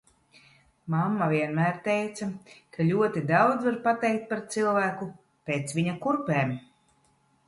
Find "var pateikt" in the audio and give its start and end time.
3.69-4.25